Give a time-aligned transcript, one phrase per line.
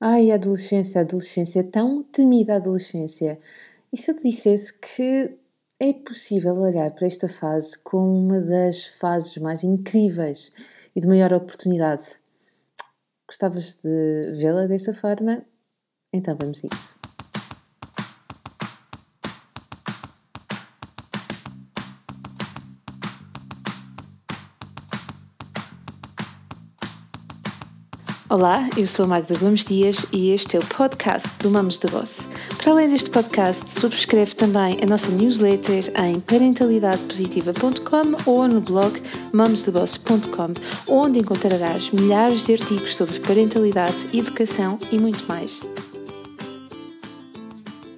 [0.00, 3.38] Ai, a adolescência, a adolescência, tão temida adolescência.
[3.92, 5.36] E se eu te dissesse que
[5.80, 10.52] é possível olhar para esta fase como uma das fases mais incríveis
[10.94, 12.16] e de maior oportunidade?
[13.28, 15.44] Gostavas de vê-la dessa forma?
[16.12, 16.97] Então vamos a isso.
[28.30, 31.86] Olá, eu sou a Magda Gomes Dias e este é o podcast do Mamos de
[31.86, 32.28] Boss.
[32.58, 39.02] Para além deste podcast, subscreve também a nossa newsletter em parentalidadepositiva.com ou no blog
[39.32, 40.52] mamosdeboss.com,
[40.92, 45.62] onde encontrarás milhares de artigos sobre parentalidade, educação e muito mais.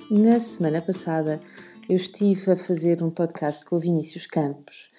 [0.09, 1.41] Na semana passada,
[1.89, 4.90] eu estive a fazer um podcast com o Vinícius Campos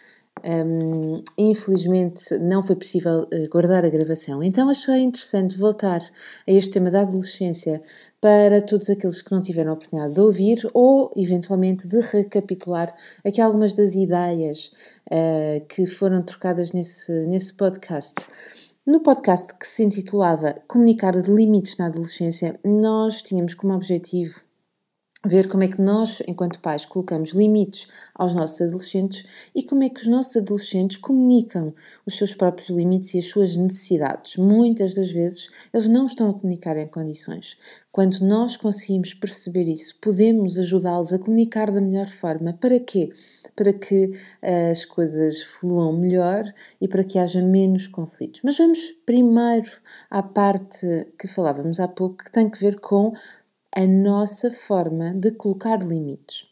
[0.45, 6.71] um, infelizmente não foi possível uh, guardar a gravação, então achei interessante voltar a este
[6.71, 7.81] tema da adolescência
[8.19, 12.93] para todos aqueles que não tiveram a oportunidade de ouvir ou eventualmente de recapitular
[13.25, 14.71] aqui algumas das ideias
[15.11, 18.27] uh, que foram trocadas nesse, nesse podcast.
[18.85, 24.41] No podcast que se intitulava Comunicar de Limites na Adolescência, nós tínhamos como objetivo
[25.25, 29.89] ver como é que nós, enquanto pais, colocamos limites aos nossos adolescentes e como é
[29.89, 31.73] que os nossos adolescentes comunicam
[32.05, 34.37] os seus próprios limites e as suas necessidades.
[34.37, 37.55] Muitas das vezes eles não estão a comunicar em condições.
[37.91, 42.53] Quando nós conseguimos perceber isso, podemos ajudá-los a comunicar da melhor forma.
[42.53, 43.11] Para quê?
[43.53, 46.41] Para que uh, as coisas fluam melhor
[46.79, 48.41] e para que haja menos conflitos.
[48.45, 49.69] Mas vamos primeiro
[50.09, 50.87] à parte
[51.19, 53.13] que falávamos há pouco, que tem que ver com
[53.75, 56.45] a nossa forma de colocar limites.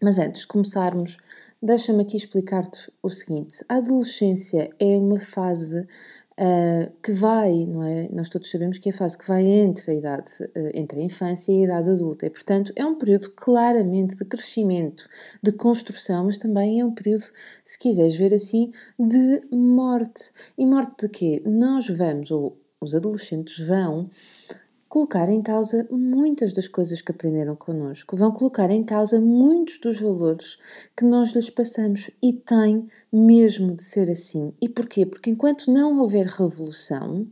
[0.00, 1.16] Mas antes de começarmos,
[1.62, 8.08] deixa-me aqui explicar-te o seguinte: a adolescência é uma fase uh, que vai, não é?
[8.12, 11.02] Nós todos sabemos que é a fase que vai entre a idade, uh, entre a
[11.02, 15.08] infância e a idade adulta, e portanto é um período claramente de crescimento,
[15.42, 17.24] de construção, mas também é um período,
[17.64, 20.30] se quiseres ver assim, de morte.
[20.56, 21.42] E morte de quê?
[21.44, 24.08] Nós vamos, ou os adolescentes vão,
[24.88, 30.00] colocar em causa muitas das coisas que aprenderam connosco, vão colocar em causa muitos dos
[30.00, 30.58] valores
[30.96, 34.52] que nós lhes passamos e tem mesmo de ser assim.
[34.60, 35.04] E porquê?
[35.04, 37.26] Porque enquanto não houver revolução,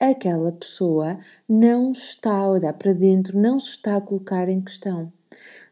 [0.00, 1.16] aquela pessoa
[1.48, 5.12] não está a olhar para dentro, não se está a colocar em questão.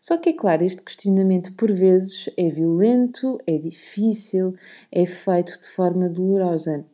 [0.00, 4.52] Só que é claro, este questionamento por vezes é violento, é difícil,
[4.91, 6.84] é feito de forma dolorosa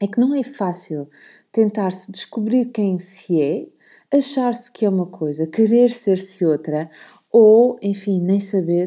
[0.00, 1.08] é que não é fácil
[1.50, 3.66] tentar-se descobrir quem se é,
[4.14, 6.90] achar-se que é uma coisa, querer ser-se outra,
[7.32, 8.86] ou, enfim, nem saber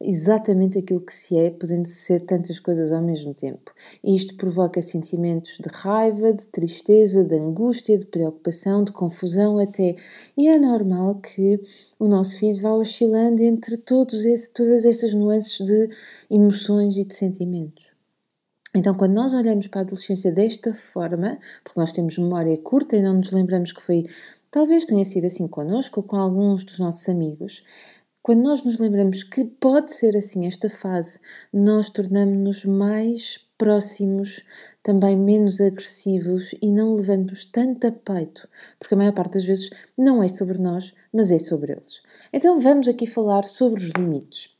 [0.00, 3.72] exatamente aquilo que se é, podendo ser tantas coisas ao mesmo tempo.
[4.02, 9.94] E isto provoca sentimentos de raiva, de tristeza, de angústia, de preocupação, de confusão até.
[10.36, 11.60] E é normal que
[11.98, 15.88] o nosso filho vá oscilando entre todos esse, todas essas nuances de
[16.30, 17.95] emoções e de sentimentos.
[18.76, 23.00] Então, quando nós olhamos para a adolescência desta forma, porque nós temos memória curta e
[23.00, 24.02] não nos lembramos que foi,
[24.50, 27.62] talvez tenha sido assim connosco ou com alguns dos nossos amigos,
[28.20, 31.18] quando nós nos lembramos que pode ser assim esta fase,
[31.50, 34.44] nós tornamos-nos mais próximos,
[34.82, 38.46] também menos agressivos e não levamos tanto a peito,
[38.78, 42.02] porque a maior parte das vezes não é sobre nós, mas é sobre eles.
[42.30, 44.55] Então vamos aqui falar sobre os limites.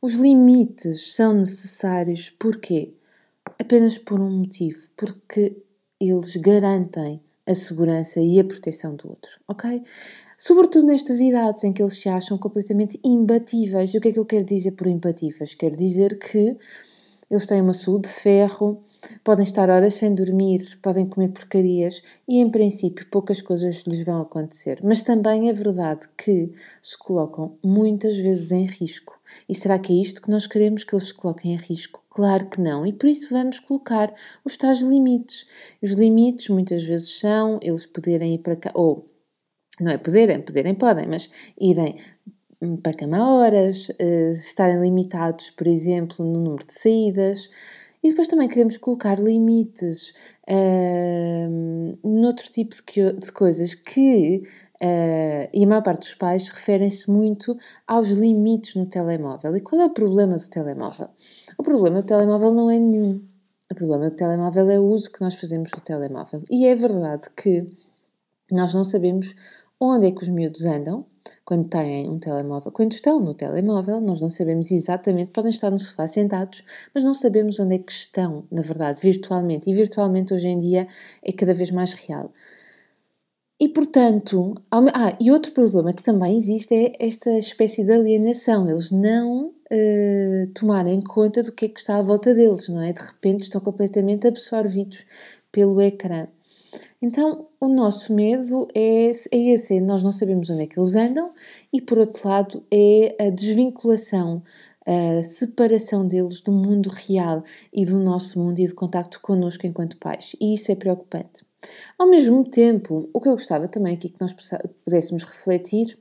[0.00, 2.92] Os limites são necessários porquê?
[3.60, 5.56] Apenas por um motivo, porque
[6.00, 9.82] eles garantem a segurança e a proteção do outro, ok?
[10.36, 13.94] Sobretudo nestas idades em que eles se acham completamente imbatíveis.
[13.94, 15.54] E o que é que eu quero dizer por imbatíveis?
[15.54, 16.56] Quero dizer que
[17.30, 18.82] eles têm uma saúde de ferro,
[19.24, 24.20] podem estar horas sem dormir, podem comer porcarias e, em princípio, poucas coisas lhes vão
[24.20, 24.80] acontecer.
[24.84, 29.16] Mas também é verdade que se colocam muitas vezes em risco.
[29.48, 32.00] E será que é isto que nós queremos que eles se coloquem em risco?
[32.08, 32.86] Claro que não.
[32.86, 35.46] E por isso vamos colocar os tais limites.
[35.82, 39.06] Os limites muitas vezes são eles poderem ir para cá, ou
[39.80, 41.28] não é poderem, poderem podem, mas
[41.60, 41.96] irem
[42.82, 47.50] para cama horas, uh, estarem limitados, por exemplo, no número de saídas.
[48.02, 50.12] E depois também queremos colocar limites
[50.48, 54.42] uh, noutro tipo de, de coisas que,
[54.82, 57.56] uh, e a maior parte dos pais, referem-se muito
[57.86, 59.56] aos limites no telemóvel.
[59.56, 61.08] E qual é o problema do telemóvel?
[61.58, 63.20] O problema do telemóvel não é nenhum.
[63.70, 66.40] O problema do telemóvel é o uso que nós fazemos do telemóvel.
[66.50, 67.68] E é verdade que
[68.52, 69.34] nós não sabemos
[69.80, 71.04] onde é que os miúdos andam,
[71.46, 75.78] quando têm um telemóvel, quando estão no telemóvel, nós não sabemos exatamente, podem estar no
[75.78, 79.70] sofá sentados, mas não sabemos onde é que estão, na verdade, virtualmente.
[79.70, 80.88] E virtualmente hoje em dia
[81.22, 82.32] é cada vez mais real.
[83.60, 88.68] E portanto, ah, e outro problema que também existe é esta espécie de alienação.
[88.68, 92.92] Eles não uh, tomarem conta do que é que está à volta deles, não é?
[92.92, 95.06] De repente estão completamente absorvidos
[95.52, 96.26] pelo ecrã.
[97.02, 100.94] Então, o nosso medo é, é esse, é nós não sabemos onde é que eles
[100.94, 101.32] andam,
[101.72, 104.42] e por outro lado, é a desvinculação,
[104.86, 109.98] a separação deles do mundo real e do nosso mundo e de contacto connosco enquanto
[109.98, 110.34] pais.
[110.40, 111.44] E isso é preocupante.
[111.98, 114.34] Ao mesmo tempo, o que eu gostava também aqui que nós
[114.84, 115.98] pudéssemos refletir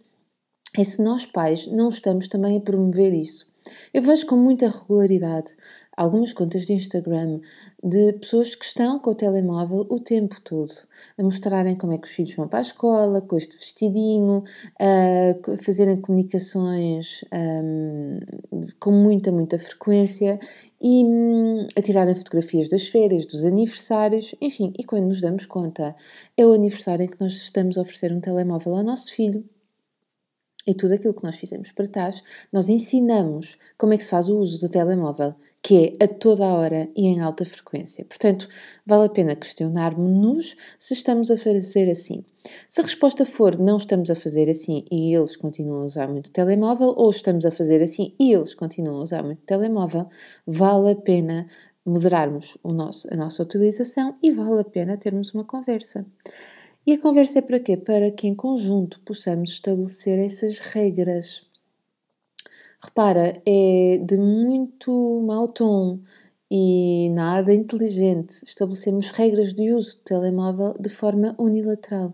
[0.78, 3.48] é se nós pais não estamos também a promover isso.
[3.96, 5.56] Eu vejo com muita regularidade
[5.96, 7.40] algumas contas de Instagram
[7.82, 10.74] de pessoas que estão com o telemóvel o tempo todo,
[11.18, 14.44] a mostrarem como é que os filhos vão para a escola, com este vestidinho,
[14.82, 18.20] a fazerem comunicações um,
[18.82, 20.38] com muita, muita frequência
[20.82, 25.96] e um, a tirarem fotografias das férias, dos aniversários, enfim, e quando nos damos conta,
[26.36, 29.42] é o aniversário em que nós estamos a oferecer um telemóvel ao nosso filho
[30.66, 34.30] e tudo aquilo que nós fizemos para trás, nós ensinamos como é que se faz
[34.30, 38.06] o uso do telemóvel, que é a toda a hora e em alta frequência.
[38.06, 38.48] Portanto,
[38.86, 42.24] vale a pena questionarmos-nos se estamos a fazer assim.
[42.68, 46.28] Se a resposta for não estamos a fazer assim e eles continuam a usar muito
[46.28, 50.08] o telemóvel, ou estamos a fazer assim e eles continuam a usar muito o telemóvel,
[50.46, 51.48] vale a pena
[51.86, 56.06] moderarmos nosso, a nossa utilização e vale a pena termos uma conversa.
[56.88, 57.78] E a conversa é para quê?
[57.78, 61.44] Para que em conjunto possamos estabelecer essas regras.
[62.80, 66.00] Repara, é de muito mau tom
[66.52, 72.14] e nada inteligente estabelecermos regras de uso do telemóvel de forma unilateral.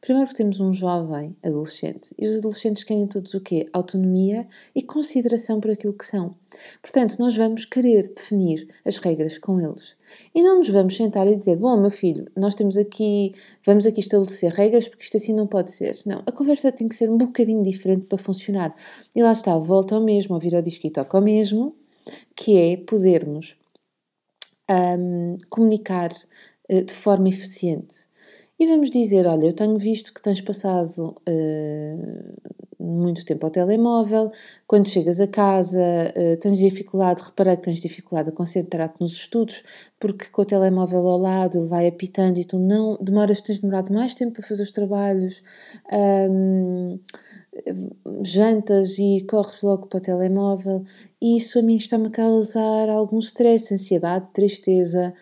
[0.00, 3.66] Primeiro porque temos um jovem adolescente e os adolescentes querem todos o quê?
[3.72, 6.34] Autonomia e consideração por aquilo que são.
[6.80, 9.94] Portanto, nós vamos querer definir as regras com eles.
[10.34, 13.32] E não nos vamos sentar e dizer, bom, meu filho, nós temos aqui,
[13.64, 15.96] vamos aqui estabelecer regras porque isto assim não pode ser.
[16.06, 18.74] Não, a conversa tem que ser um bocadinho diferente para funcionar.
[19.14, 21.76] E lá está, volta ao mesmo, ouvir ao disco toca ao mesmo,
[22.34, 23.56] que é podermos
[24.70, 28.09] um, comunicar uh, de forma eficiente
[28.60, 34.30] e vamos dizer: olha, eu tenho visto que tens passado uh, muito tempo ao telemóvel,
[34.66, 39.62] quando chegas a casa uh, tens dificuldade, reparei que tens dificuldade a concentrar-te nos estudos,
[39.98, 43.94] porque com o telemóvel ao lado ele vai apitando e tu não demoras, tens demorado
[43.94, 45.42] mais tempo para fazer os trabalhos,
[46.30, 46.98] um,
[48.22, 50.84] jantas e corres logo para o telemóvel,
[51.20, 55.14] e isso a mim está-me a causar algum stress, ansiedade, tristeza.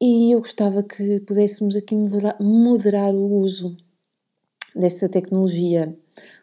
[0.00, 3.76] E eu gostava que pudéssemos aqui moderar, moderar o uso
[4.74, 5.96] dessa tecnologia.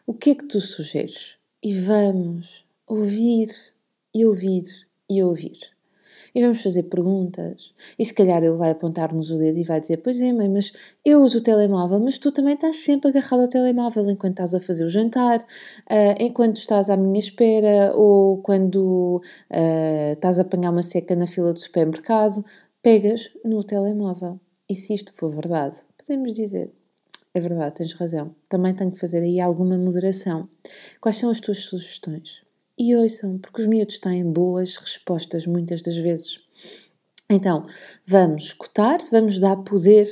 [0.06, 1.36] O que é que tu sugeres?
[1.62, 3.48] E vamos ouvir
[4.14, 4.62] e ouvir
[5.10, 5.58] e ouvir.
[6.34, 7.72] E vamos fazer perguntas.
[7.98, 10.70] E se calhar ele vai apontar-nos o dedo e vai dizer: Pois é, mãe, mas
[11.02, 14.60] eu uso o telemóvel, mas tu também estás sempre agarrado ao telemóvel enquanto estás a
[14.60, 20.72] fazer o jantar, uh, enquanto estás à minha espera ou quando uh, estás a apanhar
[20.72, 22.44] uma seca na fila do supermercado
[22.86, 24.38] pegas no telemóvel.
[24.70, 26.72] E se isto for verdade, podemos dizer:
[27.34, 28.32] é verdade, tens razão.
[28.48, 30.48] Também tenho que fazer aí alguma moderação.
[31.00, 32.42] Quais são as tuas sugestões?
[32.78, 36.38] E ouçam, porque os miúdos têm boas respostas muitas das vezes.
[37.28, 37.66] Então,
[38.06, 40.06] vamos escutar, vamos dar poder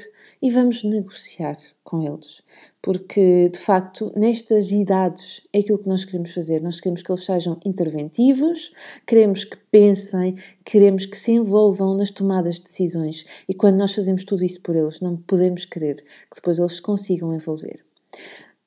[0.45, 2.43] e vamos negociar com eles.
[2.83, 6.61] Porque, de facto, nestas idades é aquilo que nós queremos fazer.
[6.61, 8.71] Nós queremos que eles sejam interventivos,
[9.07, 13.25] queremos que pensem, queremos que se envolvam nas tomadas de decisões.
[13.49, 16.83] E quando nós fazemos tudo isso por eles, não podemos querer que depois eles se
[16.83, 17.83] consigam envolver.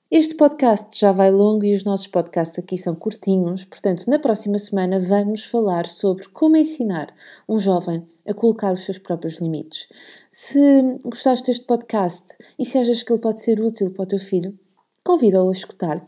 [0.10, 4.58] Este podcast já vai longo e os nossos podcasts aqui são curtinhos, portanto, na próxima
[4.58, 7.14] semana vamos falar sobre como ensinar
[7.48, 9.86] um jovem a colocar os seus próprios limites.
[10.32, 14.18] Se gostaste deste podcast e se achas que ele pode ser útil para o teu
[14.18, 14.58] filho,
[15.04, 16.02] convida-o a escutar.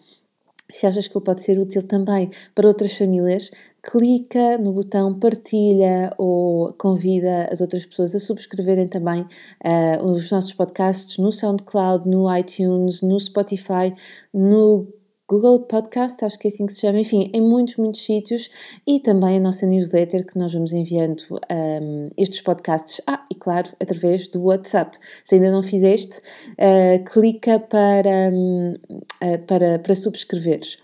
[0.72, 3.51] Se achas que ele pode ser útil também para outras famílias,
[3.83, 10.53] clica no botão partilha ou convida as outras pessoas a subscreverem também uh, os nossos
[10.53, 13.93] podcasts no SoundCloud, no iTunes, no Spotify,
[14.33, 14.88] no
[15.29, 18.50] Google Podcast, acho que é assim que se chama, enfim, em muitos, muitos sítios
[18.88, 21.21] e também a nossa newsletter que nós vamos enviando
[21.51, 23.00] um, estes podcasts.
[23.05, 24.98] Ah, e claro, através do WhatsApp.
[25.24, 26.19] Se ainda não fizeste,
[26.53, 30.77] uh, clica para, um, uh, para, para subscreveres.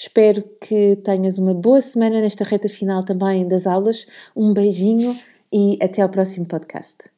[0.00, 4.06] Espero que tenhas uma boa semana nesta reta final também das aulas.
[4.34, 5.14] Um beijinho
[5.52, 7.10] e até ao próximo podcast.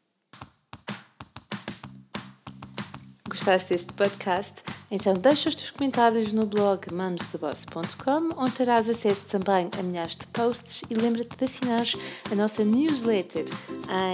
[3.28, 4.54] Gostaste deste podcast?
[4.90, 10.26] Então deixa os teus comentários no blog mamstheboss.com, onde terás acesso também a milhares de
[10.26, 11.86] posts e lembra-te de assinar
[12.32, 13.44] a nossa newsletter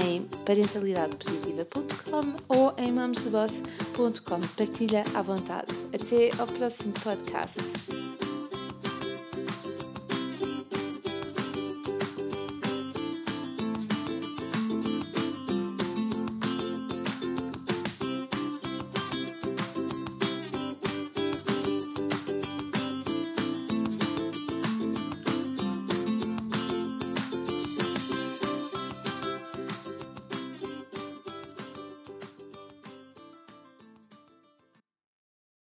[0.04, 4.40] em parentalidadepositiva.com ou em mamstheboss.com.
[4.58, 5.72] Partilha à vontade.
[5.94, 7.97] Até ao próximo podcast.